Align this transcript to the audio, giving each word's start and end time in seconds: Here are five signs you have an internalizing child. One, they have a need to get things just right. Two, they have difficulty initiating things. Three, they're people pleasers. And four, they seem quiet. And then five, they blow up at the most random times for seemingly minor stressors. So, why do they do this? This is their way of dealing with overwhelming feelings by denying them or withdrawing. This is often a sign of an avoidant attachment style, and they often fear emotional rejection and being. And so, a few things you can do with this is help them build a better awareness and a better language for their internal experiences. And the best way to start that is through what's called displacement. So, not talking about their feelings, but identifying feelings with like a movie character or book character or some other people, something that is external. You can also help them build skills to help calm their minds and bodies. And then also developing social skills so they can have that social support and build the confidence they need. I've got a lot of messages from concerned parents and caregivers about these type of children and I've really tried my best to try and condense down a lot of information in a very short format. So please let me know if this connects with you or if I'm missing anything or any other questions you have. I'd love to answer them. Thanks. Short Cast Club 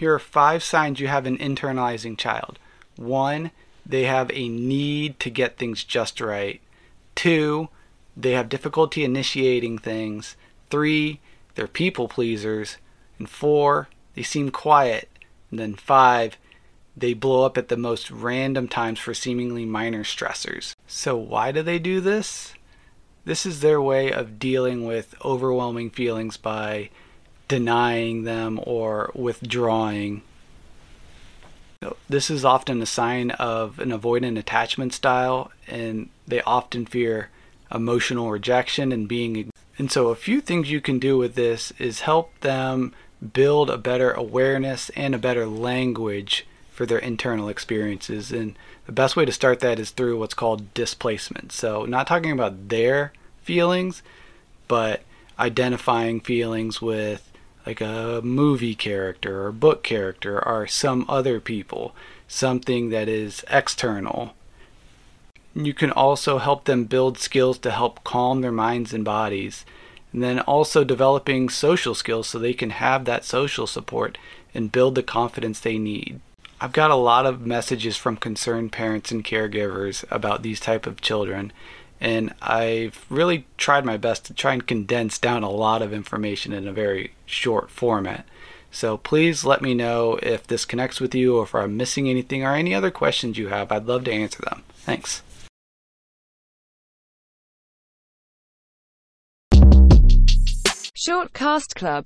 Here 0.00 0.14
are 0.14 0.18
five 0.18 0.62
signs 0.62 0.98
you 0.98 1.08
have 1.08 1.26
an 1.26 1.36
internalizing 1.36 2.16
child. 2.16 2.58
One, 2.96 3.50
they 3.84 4.04
have 4.04 4.30
a 4.32 4.48
need 4.48 5.20
to 5.20 5.28
get 5.28 5.58
things 5.58 5.84
just 5.84 6.22
right. 6.22 6.62
Two, 7.14 7.68
they 8.16 8.30
have 8.30 8.48
difficulty 8.48 9.04
initiating 9.04 9.76
things. 9.76 10.36
Three, 10.70 11.20
they're 11.54 11.66
people 11.66 12.08
pleasers. 12.08 12.78
And 13.18 13.28
four, 13.28 13.90
they 14.14 14.22
seem 14.22 14.48
quiet. 14.48 15.10
And 15.50 15.60
then 15.60 15.74
five, 15.74 16.38
they 16.96 17.12
blow 17.12 17.44
up 17.44 17.58
at 17.58 17.68
the 17.68 17.76
most 17.76 18.10
random 18.10 18.68
times 18.68 19.00
for 19.00 19.12
seemingly 19.12 19.66
minor 19.66 20.02
stressors. 20.02 20.74
So, 20.86 21.14
why 21.18 21.52
do 21.52 21.60
they 21.60 21.78
do 21.78 22.00
this? 22.00 22.54
This 23.26 23.44
is 23.44 23.60
their 23.60 23.82
way 23.82 24.10
of 24.10 24.38
dealing 24.38 24.86
with 24.86 25.14
overwhelming 25.22 25.90
feelings 25.90 26.38
by 26.38 26.88
denying 27.50 28.22
them 28.22 28.60
or 28.62 29.10
withdrawing. 29.12 30.22
This 32.08 32.30
is 32.30 32.44
often 32.44 32.80
a 32.80 32.86
sign 32.86 33.32
of 33.32 33.80
an 33.80 33.90
avoidant 33.90 34.38
attachment 34.38 34.94
style, 34.94 35.50
and 35.66 36.10
they 36.28 36.40
often 36.42 36.86
fear 36.86 37.28
emotional 37.74 38.30
rejection 38.30 38.92
and 38.92 39.08
being. 39.08 39.50
And 39.78 39.90
so, 39.90 40.08
a 40.08 40.14
few 40.14 40.40
things 40.40 40.70
you 40.70 40.80
can 40.80 41.00
do 41.00 41.18
with 41.18 41.34
this 41.34 41.72
is 41.76 42.00
help 42.00 42.38
them 42.40 42.94
build 43.32 43.68
a 43.68 43.76
better 43.76 44.12
awareness 44.12 44.90
and 44.90 45.12
a 45.12 45.18
better 45.18 45.44
language 45.44 46.46
for 46.70 46.86
their 46.86 46.98
internal 46.98 47.48
experiences. 47.48 48.30
And 48.30 48.54
the 48.86 48.92
best 48.92 49.16
way 49.16 49.24
to 49.24 49.32
start 49.32 49.58
that 49.60 49.80
is 49.80 49.90
through 49.90 50.20
what's 50.20 50.34
called 50.34 50.72
displacement. 50.72 51.50
So, 51.50 51.84
not 51.84 52.06
talking 52.06 52.30
about 52.30 52.68
their 52.68 53.12
feelings, 53.42 54.04
but 54.68 55.02
identifying 55.36 56.20
feelings 56.20 56.80
with 56.80 57.26
like 57.66 57.80
a 57.80 58.20
movie 58.22 58.74
character 58.74 59.46
or 59.46 59.52
book 59.52 59.82
character 59.82 60.44
or 60.46 60.66
some 60.66 61.04
other 61.08 61.40
people, 61.40 61.94
something 62.26 62.90
that 62.90 63.08
is 63.08 63.44
external. 63.50 64.34
You 65.54 65.74
can 65.74 65.90
also 65.90 66.38
help 66.38 66.64
them 66.64 66.84
build 66.84 67.18
skills 67.18 67.58
to 67.58 67.70
help 67.70 68.04
calm 68.04 68.40
their 68.40 68.52
minds 68.52 68.92
and 68.92 69.04
bodies. 69.04 69.64
And 70.12 70.22
then 70.22 70.40
also 70.40 70.82
developing 70.82 71.48
social 71.48 71.94
skills 71.94 72.28
so 72.28 72.38
they 72.38 72.54
can 72.54 72.70
have 72.70 73.04
that 73.04 73.24
social 73.24 73.66
support 73.66 74.18
and 74.54 74.72
build 74.72 74.94
the 74.94 75.02
confidence 75.02 75.60
they 75.60 75.78
need. 75.78 76.20
I've 76.60 76.72
got 76.72 76.90
a 76.90 76.96
lot 76.96 77.26
of 77.26 77.46
messages 77.46 77.96
from 77.96 78.16
concerned 78.16 78.72
parents 78.72 79.10
and 79.10 79.24
caregivers 79.24 80.04
about 80.10 80.42
these 80.42 80.60
type 80.60 80.86
of 80.86 81.00
children 81.00 81.52
and 82.00 82.32
I've 82.40 83.04
really 83.10 83.46
tried 83.58 83.84
my 83.84 83.96
best 83.96 84.24
to 84.26 84.34
try 84.34 84.54
and 84.54 84.66
condense 84.66 85.18
down 85.18 85.42
a 85.42 85.50
lot 85.50 85.82
of 85.82 85.92
information 85.92 86.52
in 86.52 86.66
a 86.66 86.72
very 86.72 87.12
short 87.26 87.70
format. 87.70 88.24
So 88.72 88.96
please 88.96 89.44
let 89.44 89.62
me 89.62 89.74
know 89.74 90.18
if 90.22 90.46
this 90.46 90.64
connects 90.64 91.00
with 91.00 91.14
you 91.14 91.36
or 91.36 91.42
if 91.42 91.54
I'm 91.54 91.76
missing 91.76 92.08
anything 92.08 92.44
or 92.44 92.54
any 92.54 92.74
other 92.74 92.90
questions 92.90 93.36
you 93.36 93.48
have. 93.48 93.70
I'd 93.70 93.86
love 93.86 94.04
to 94.04 94.12
answer 94.12 94.42
them. 94.42 94.62
Thanks. 94.74 95.22
Short 100.94 101.32
Cast 101.32 101.74
Club 101.74 101.98